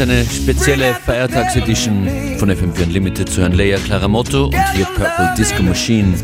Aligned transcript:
eine 0.00 0.24
spezielle 0.24 0.94
Feiertagsedition 0.94 2.08
von 2.38 2.50
FM4 2.50 2.84
Unlimited 2.84 3.28
zu 3.28 3.42
hören. 3.42 3.52
Leia 3.52 3.78
Claramotto 3.78 4.46
und 4.46 4.72
hier 4.74 4.86
Purple 4.86 5.34
Disco 5.36 5.62
Machine. 5.62 6.14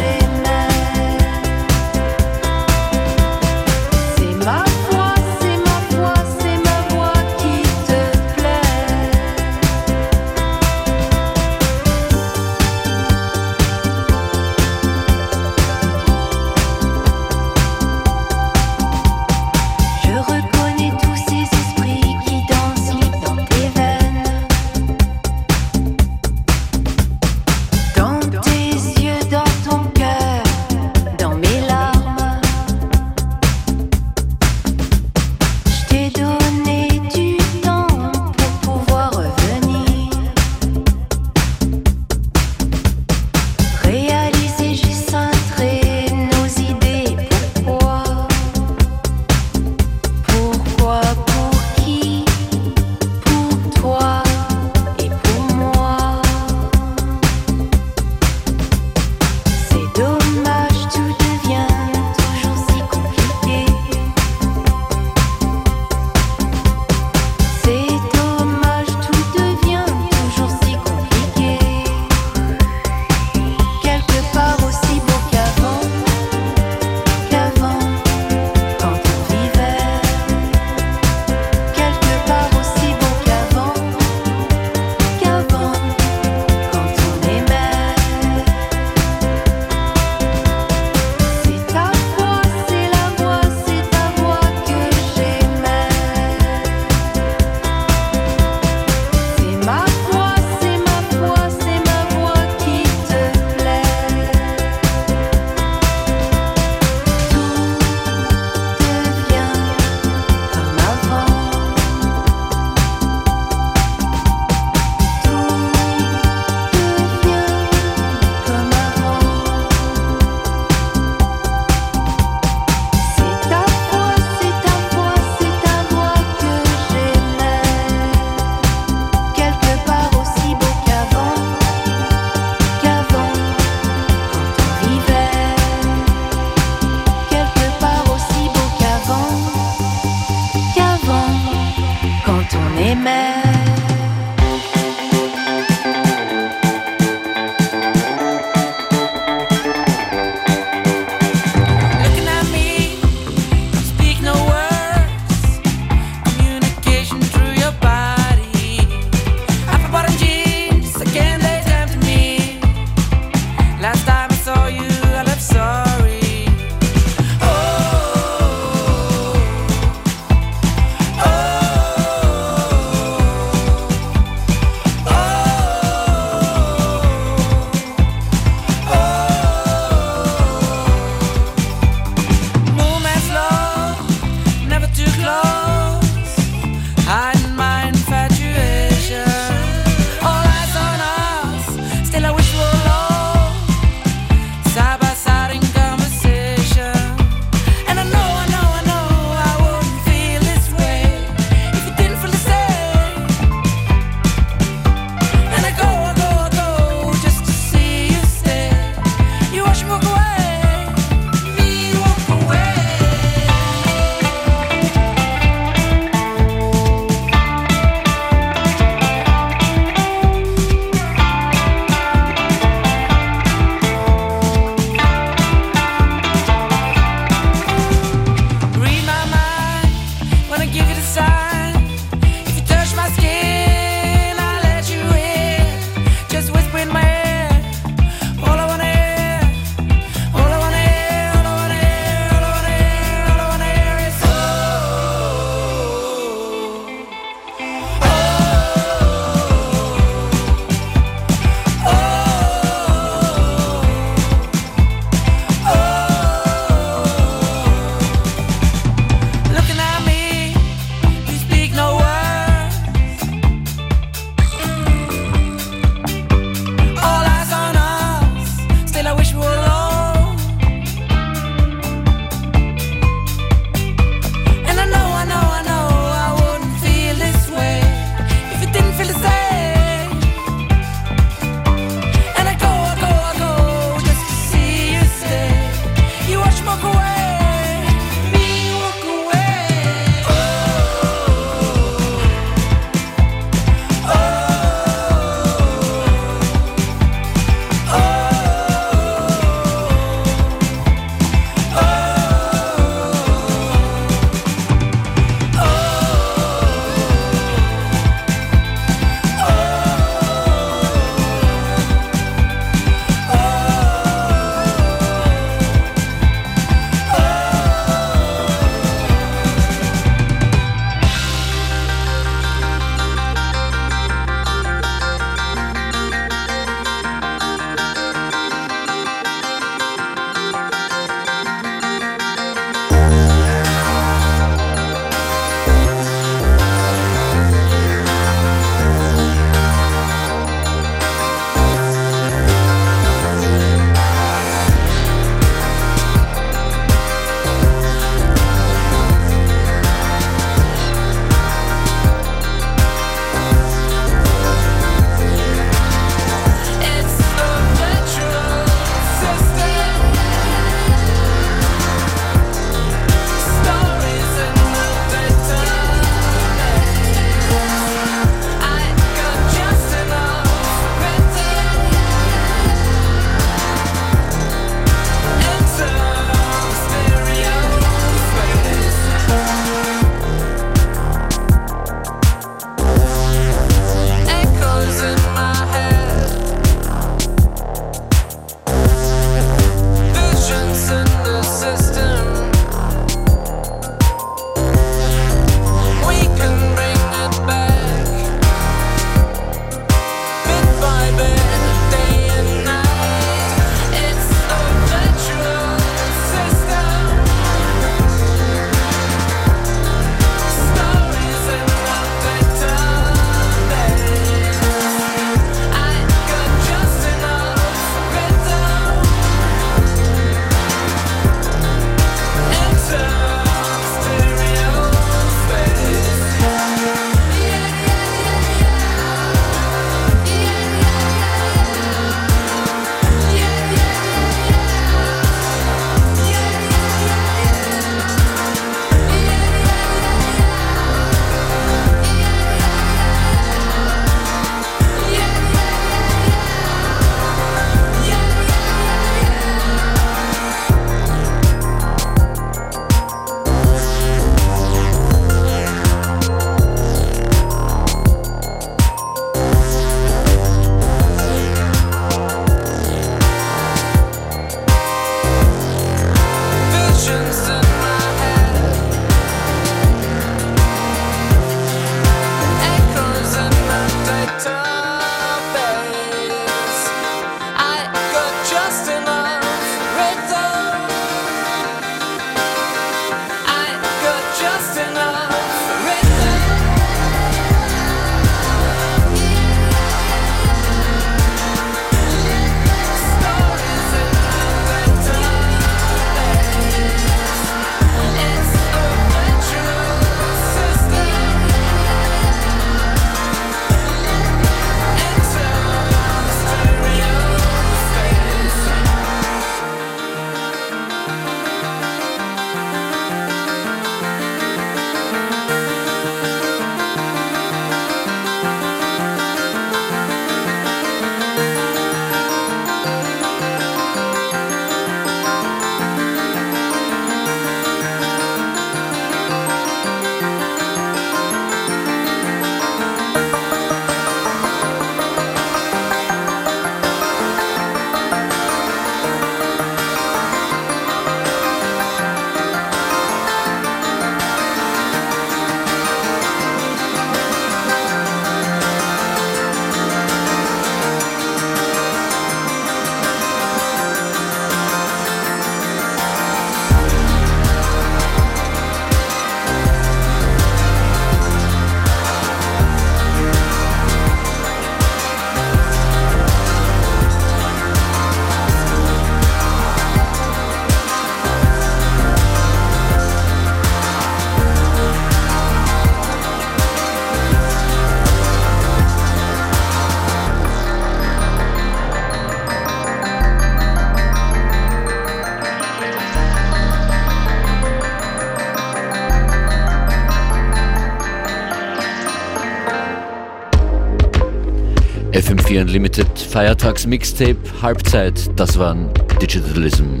Unlimited 595.58 596.18
Feiertags 596.18 596.86
Mixtape 596.86 597.36
Halbzeit. 597.62 598.30
Das 598.36 598.58
waren 598.58 598.90
Digitalism 599.20 600.00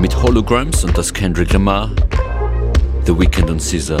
mit 0.00 0.22
Holograms 0.22 0.84
und 0.84 0.96
das 0.96 1.12
Kendrick 1.12 1.52
Lamar, 1.52 1.90
The 3.04 3.18
Weeknd 3.18 3.50
und 3.50 3.58
Caesar. 3.58 4.00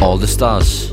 All 0.00 0.18
the 0.18 0.26
Stars. 0.26 0.92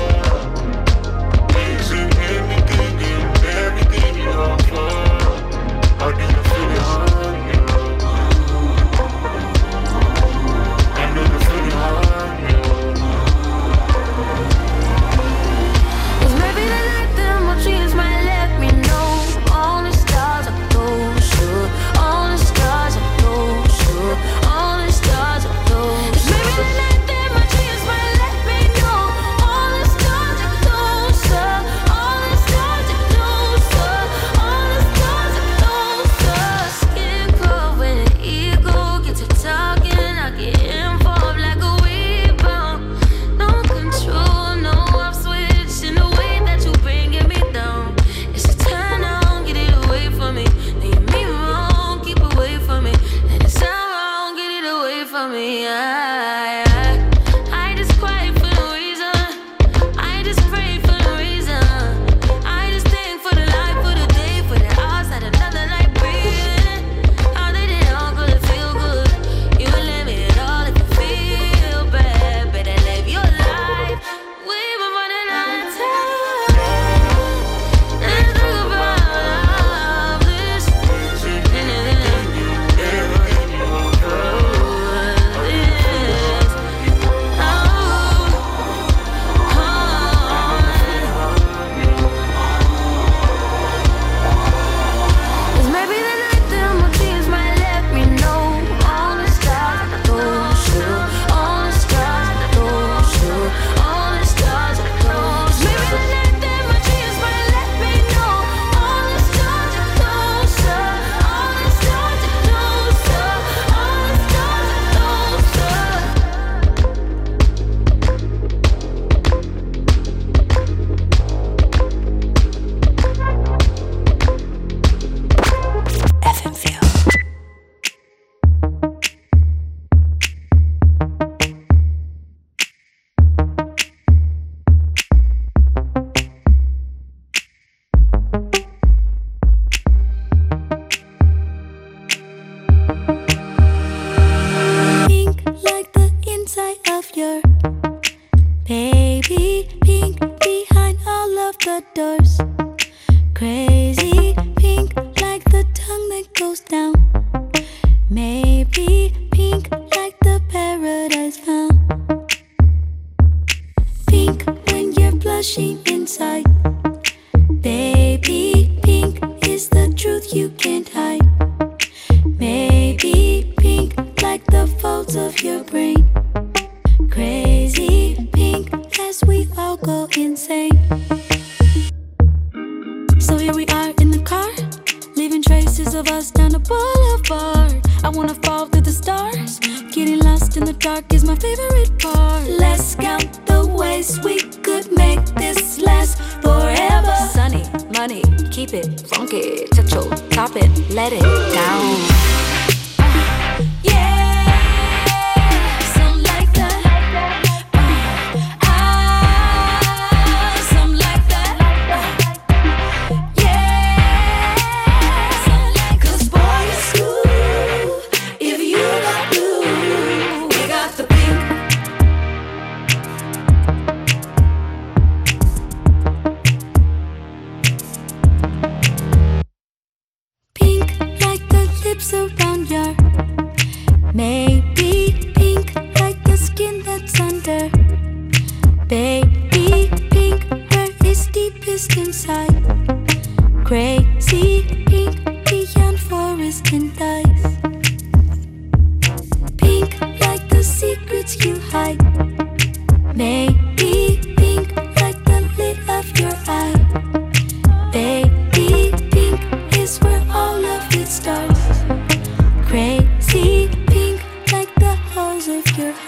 me 55.29 55.65
out. 55.67 55.90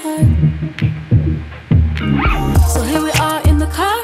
heart. 0.04 0.28
So 2.70 2.82
here 2.84 3.02
we 3.02 3.12
are 3.28 3.42
in 3.48 3.58
the 3.58 3.68
car, 3.68 4.02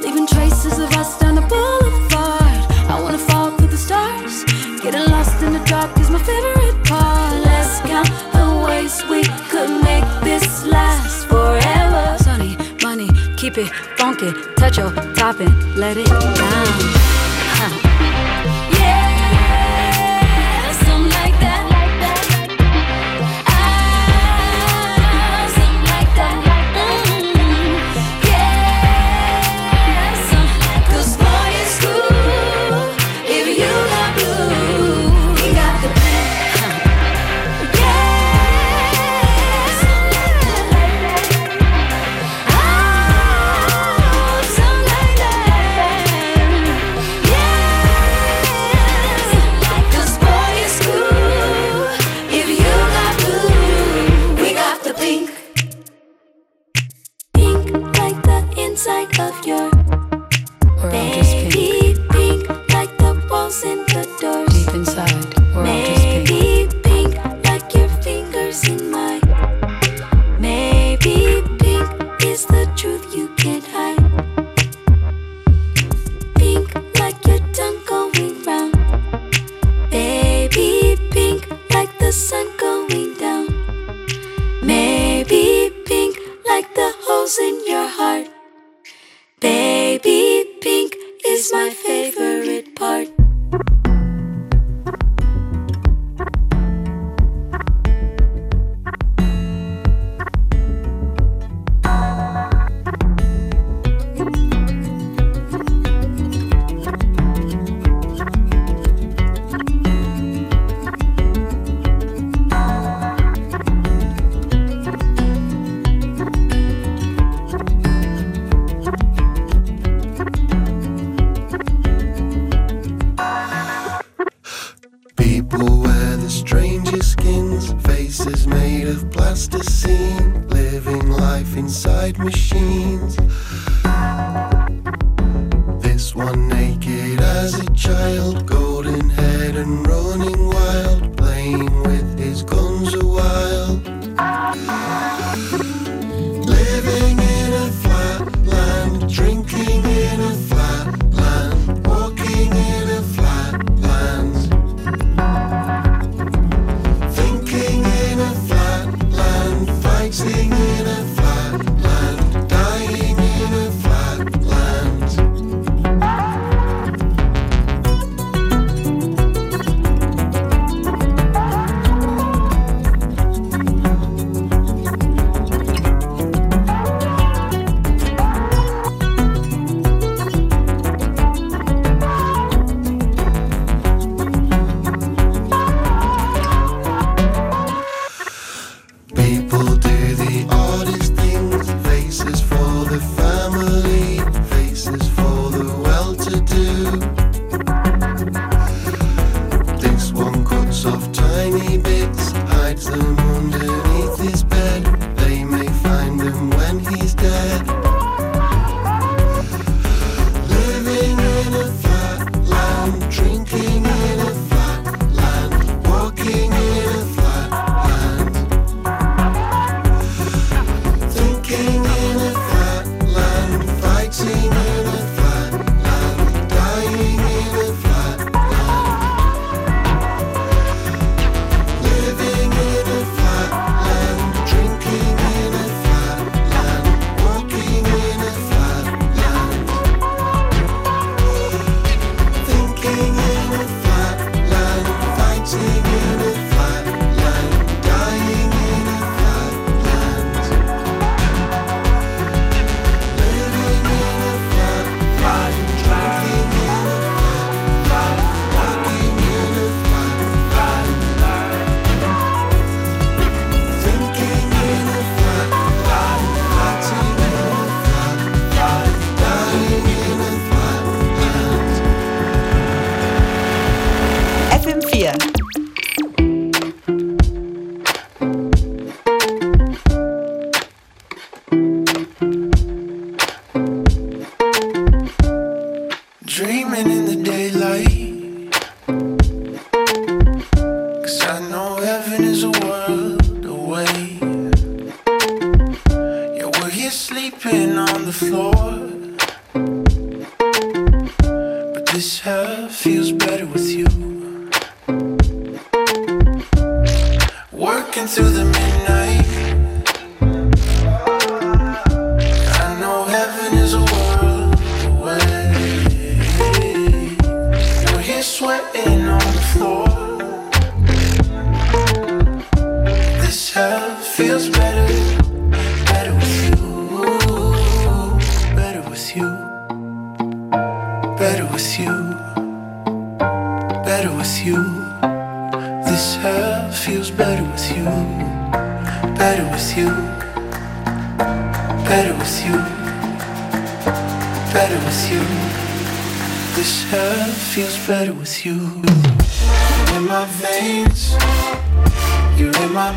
leaving 0.00 0.26
traces 0.26 0.78
of 0.78 0.90
us 0.94 1.18
down 1.18 1.34
the 1.34 1.46
boulevard. 1.52 2.60
I 2.88 3.00
wanna 3.02 3.18
fall 3.18 3.50
through 3.56 3.68
the 3.68 3.76
stars, 3.76 4.44
getting 4.82 5.06
lost 5.10 5.42
in 5.42 5.52
the 5.52 5.64
dark 5.66 5.90
is 5.98 6.10
my 6.10 6.22
favorite 6.22 6.78
part. 6.84 7.34
Let's 7.44 7.80
count 7.80 8.08
the 8.32 8.46
ways 8.66 9.02
we 9.10 9.24
could 9.50 9.70
make 9.82 10.06
this 10.22 10.64
last 10.64 11.26
forever. 11.26 12.16
Sunny, 12.22 12.56
money, 12.82 13.08
keep 13.36 13.58
it 13.58 13.70
funky, 13.98 14.30
touch 14.56 14.78
your 14.78 14.92
top 15.14 15.40
and 15.40 15.76
let 15.76 15.96
it 15.96 16.06
down. 16.06 17.21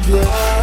Yeah. 0.07 0.54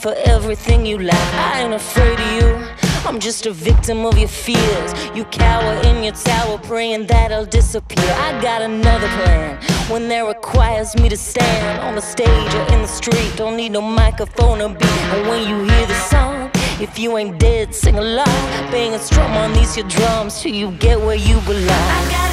for 0.00 0.14
everything 0.24 0.86
you 0.86 0.98
lack. 0.98 1.34
I 1.34 1.60
ain't 1.60 1.74
afraid 1.74 2.18
of 2.18 2.32
you. 2.32 2.66
I'm 3.06 3.20
just 3.20 3.44
a 3.44 3.52
victim 3.52 4.06
of 4.06 4.16
your 4.16 4.28
fears. 4.28 4.90
You 5.14 5.24
cower 5.24 5.74
in 5.84 6.02
your 6.02 6.14
tower, 6.14 6.58
praying 6.58 7.06
that 7.08 7.32
I'll 7.32 7.44
disappear. 7.44 8.10
I 8.16 8.40
got 8.40 8.62
another 8.62 9.08
plan. 9.08 9.58
When 9.90 10.08
that 10.08 10.20
requires 10.20 10.96
me 10.96 11.08
to 11.10 11.16
stand 11.16 11.80
on 11.80 11.96
the 11.96 12.00
stage 12.00 12.54
or 12.54 12.62
in 12.72 12.82
the 12.82 12.88
street, 12.88 13.32
don't 13.36 13.56
need 13.56 13.72
no 13.72 13.82
microphone 13.82 14.62
or 14.62 14.70
beat. 14.70 15.02
And 15.14 15.28
when 15.28 15.46
you 15.48 15.64
hear 15.70 15.86
the 15.86 16.00
song, 16.08 16.50
if 16.80 16.98
you 16.98 17.18
ain't 17.18 17.38
dead, 17.38 17.74
sing 17.74 17.96
along. 17.96 18.40
Bang 18.70 18.94
a 18.94 18.98
strum 18.98 19.32
on 19.32 19.52
these 19.52 19.76
your 19.76 19.88
drums 19.88 20.40
till 20.40 20.54
you 20.54 20.70
get 20.72 20.98
where 20.98 21.16
you 21.16 21.40
belong. 21.40 22.29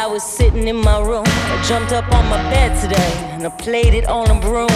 I 0.00 0.06
was 0.06 0.22
sitting 0.22 0.66
in 0.66 0.76
my 0.76 0.98
room. 0.98 1.26
I 1.26 1.62
jumped 1.68 1.92
up 1.92 2.10
on 2.10 2.24
my 2.30 2.42
bed 2.50 2.70
today 2.80 3.12
and 3.32 3.46
I 3.46 3.50
played 3.50 3.92
it 3.92 4.06
on 4.06 4.30
a 4.30 4.40
broom. 4.40 4.72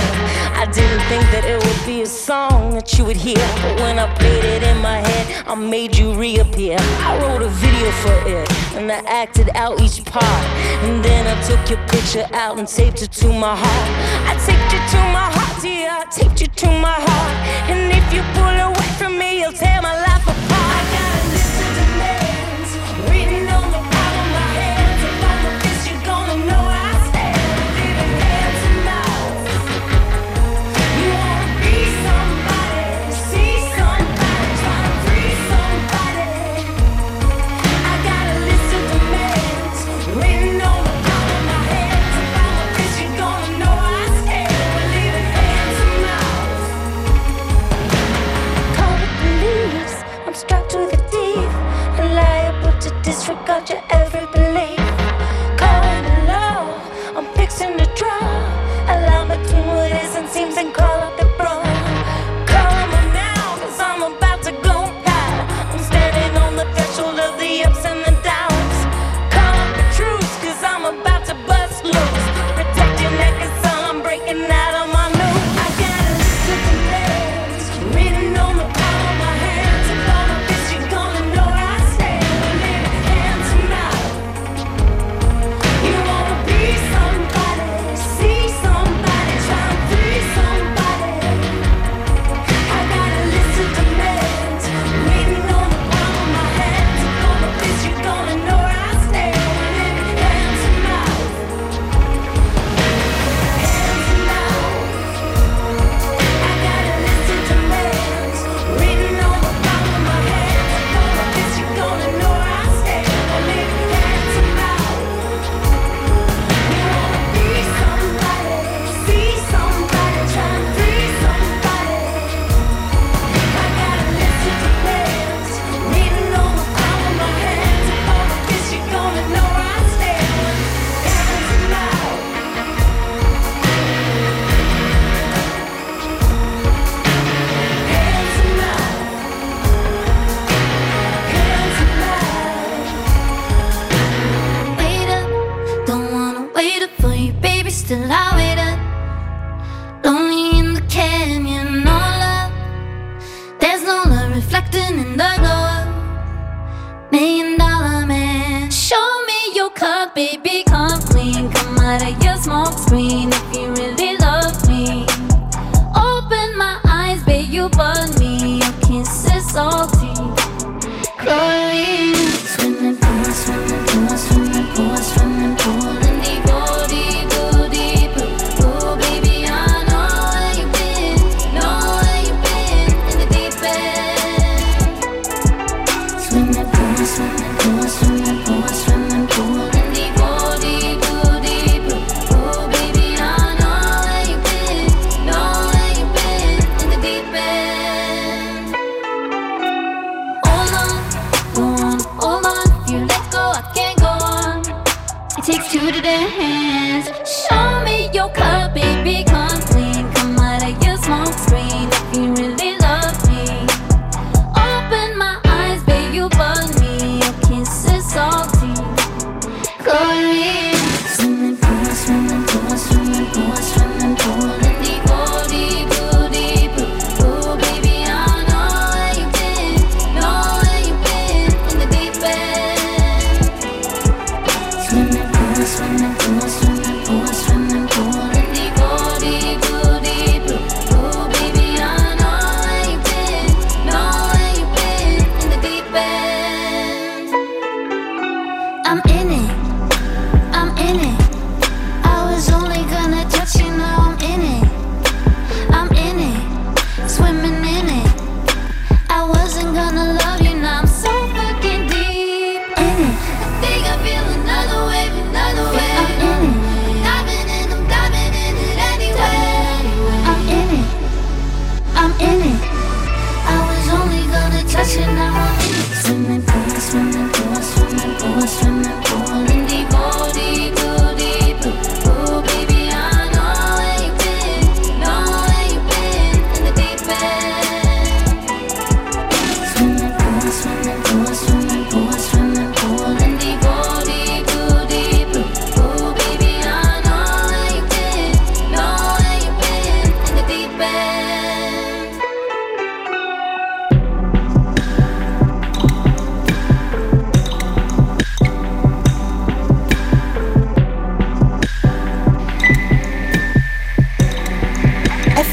I 0.53 0.67
didn't 0.67 1.01
think 1.09 1.25
that 1.33 1.47
it 1.47 1.65
would 1.65 1.87
be 1.87 2.03
a 2.03 2.07
song 2.07 2.75
that 2.75 2.99
you 2.99 3.07
would 3.07 3.17
hear. 3.17 3.41
But 3.63 3.81
when 3.81 3.99
I 3.99 4.07
played 4.17 4.45
it 4.45 4.63
in 4.63 4.77
my 4.83 4.99
head, 4.99 5.49
I 5.49 5.55
made 5.55 5.97
you 5.97 6.13
reappear. 6.13 6.77
I 6.79 7.17
wrote 7.23 7.41
a 7.41 7.49
video 7.49 7.91
for 8.05 8.17
it 8.29 8.47
and 8.77 8.93
I 8.93 9.01
acted 9.09 9.49
out 9.55 9.81
each 9.81 10.05
part. 10.05 10.45
And 10.85 11.03
then 11.03 11.27
I 11.27 11.37
took 11.49 11.71
your 11.71 11.81
picture 11.89 12.29
out 12.35 12.59
and 12.59 12.69
taped 12.69 13.01
it 13.01 13.13
to 13.23 13.29
my 13.29 13.57
heart. 13.57 13.89
I 14.29 14.35
taped 14.45 14.71
you 14.75 14.83
to 14.93 15.01
my 15.09 15.29
heart, 15.37 15.63
dear. 15.63 15.89
I 15.89 16.05
taped 16.11 16.39
you 16.43 16.49
to 16.49 16.67
my 16.67 16.99
heart. 17.09 17.35
And 17.73 17.91
if 17.91 18.07
you 18.13 18.21
pull 18.37 18.57
away 18.69 18.91
from 18.99 19.17
me, 19.17 19.41
you'll 19.41 19.53
tear 19.53 19.81
my 19.81 19.97
life. 20.03 20.14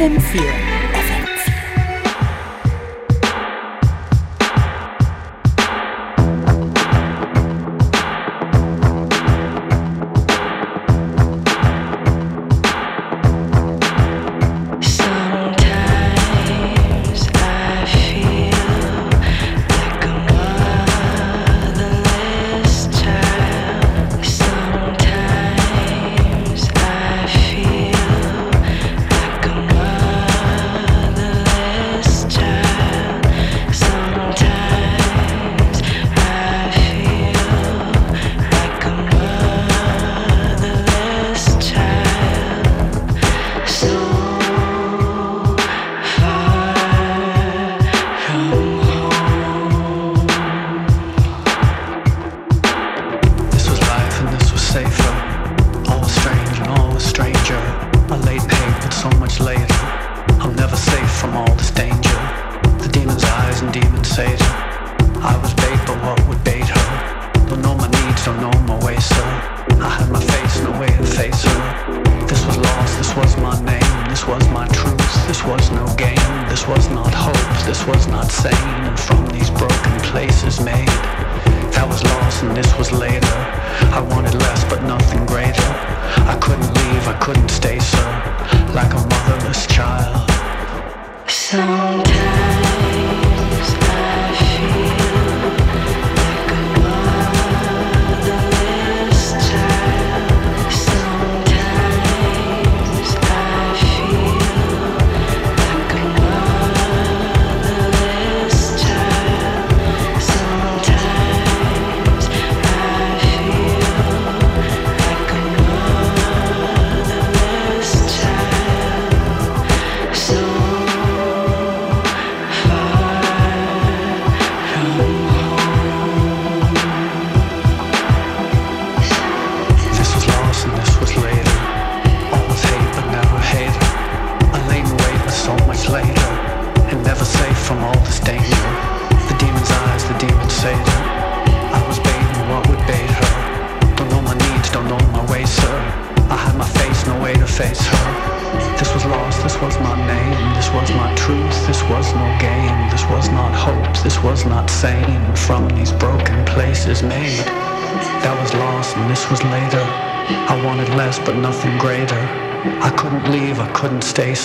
FM4 0.02 0.71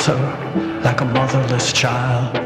sir, 0.06 0.80
like 0.84 1.00
a 1.00 1.04
motherless 1.04 1.72
child. 1.72 2.45